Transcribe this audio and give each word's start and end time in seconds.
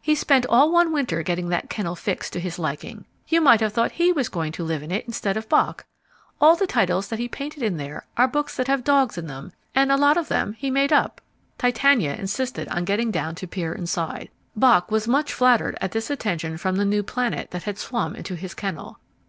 "He 0.00 0.14
spent 0.14 0.46
all 0.48 0.70
one 0.70 0.92
winter 0.92 1.24
getting 1.24 1.48
that 1.48 1.68
kennel 1.68 1.96
fixed 1.96 2.32
to 2.34 2.38
his 2.38 2.60
liking. 2.60 3.06
You 3.26 3.40
might 3.40 3.58
have 3.58 3.72
thought 3.72 3.90
he 3.90 4.12
was 4.12 4.28
going 4.28 4.52
to 4.52 4.62
live 4.62 4.84
in 4.84 4.92
it 4.92 5.04
instead 5.04 5.36
of 5.36 5.48
Bock. 5.48 5.84
All 6.40 6.54
the 6.54 6.64
titles 6.68 7.08
that 7.08 7.18
he 7.18 7.26
painted 7.26 7.60
in 7.64 7.76
there 7.76 8.06
are 8.16 8.28
books 8.28 8.54
that 8.56 8.68
have 8.68 8.84
dogs 8.84 9.18
in 9.18 9.26
them, 9.26 9.50
and 9.74 9.90
a 9.90 9.96
lot 9.96 10.16
of 10.16 10.28
them 10.28 10.52
he 10.52 10.70
made 10.70 10.92
up." 10.92 11.20
Titania 11.58 12.14
insisted 12.14 12.68
on 12.68 12.84
getting 12.84 13.10
down 13.10 13.34
to 13.34 13.48
peer 13.48 13.72
inside. 13.72 14.28
Bock 14.54 14.92
was 14.92 15.08
much 15.08 15.32
flattered 15.32 15.76
at 15.80 15.90
this 15.90 16.08
attention 16.08 16.56
from 16.56 16.76
the 16.76 16.84
new 16.84 17.02
planet 17.02 17.50
that 17.50 17.64
had 17.64 17.76
swum 17.76 18.14
into 18.14 18.36
his 18.36 18.54
kennel. 18.54 19.00